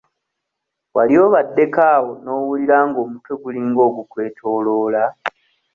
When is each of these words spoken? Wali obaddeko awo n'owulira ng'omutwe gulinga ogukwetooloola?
Wali 0.95 1.15
obaddeko 1.25 1.81
awo 1.93 2.11
n'owulira 2.23 2.77
ng'omutwe 2.87 3.33
gulinga 3.41 3.81
ogukwetooloola? 3.89 5.03